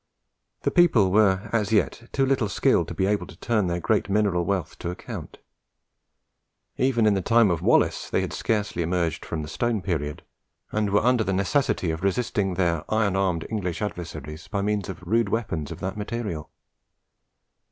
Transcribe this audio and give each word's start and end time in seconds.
The 0.63 0.71
people 0.71 1.11
were 1.11 1.47
as 1.53 1.71
yet 1.71 2.09
too 2.11 2.25
little 2.25 2.49
skilled 2.49 2.87
to 2.87 2.95
be 2.95 3.05
able 3.05 3.27
to 3.27 3.35
turn 3.37 3.67
their 3.67 3.79
great 3.79 4.09
mineral 4.09 4.45
wealth 4.45 4.79
to 4.79 4.89
account. 4.89 5.37
Even 6.77 7.05
in 7.05 7.13
the 7.13 7.21
time 7.21 7.51
of 7.51 7.61
Wallace, 7.61 8.09
they 8.09 8.21
had 8.21 8.33
scarcely 8.33 8.81
emerged 8.81 9.23
from 9.23 9.43
the 9.43 9.47
Stone 9.47 9.83
period, 9.83 10.23
and 10.71 10.89
were 10.89 11.05
under 11.05 11.23
the 11.23 11.33
necessity 11.33 11.91
of 11.91 12.01
resisting 12.01 12.55
their 12.55 12.83
iron 12.91 13.15
armed 13.15 13.45
English 13.51 13.79
adversaries 13.79 14.47
by 14.47 14.63
means 14.63 14.89
of 14.89 15.03
rude 15.03 15.29
weapons 15.29 15.69
of 15.69 15.81
that 15.81 15.95
material. 15.97 16.49